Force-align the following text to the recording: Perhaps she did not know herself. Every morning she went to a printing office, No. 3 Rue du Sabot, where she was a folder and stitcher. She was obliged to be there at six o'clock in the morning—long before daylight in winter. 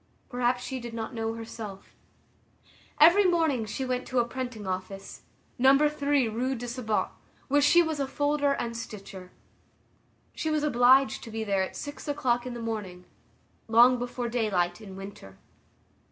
Perhaps 0.29 0.63
she 0.63 0.79
did 0.79 0.95
not 0.95 1.13
know 1.13 1.35
herself. 1.35 1.93
Every 2.99 3.23
morning 3.25 3.67
she 3.67 3.85
went 3.85 4.07
to 4.07 4.17
a 4.17 4.25
printing 4.25 4.65
office, 4.65 5.21
No. 5.59 5.77
3 5.87 6.27
Rue 6.27 6.55
du 6.55 6.67
Sabot, 6.67 7.09
where 7.49 7.61
she 7.61 7.83
was 7.83 7.99
a 7.99 8.07
folder 8.07 8.53
and 8.53 8.75
stitcher. 8.75 9.31
She 10.33 10.49
was 10.49 10.63
obliged 10.63 11.21
to 11.23 11.29
be 11.29 11.43
there 11.43 11.61
at 11.61 11.75
six 11.75 12.07
o'clock 12.07 12.47
in 12.47 12.55
the 12.55 12.59
morning—long 12.61 13.99
before 13.99 14.27
daylight 14.27 14.81
in 14.81 14.95
winter. 14.95 15.37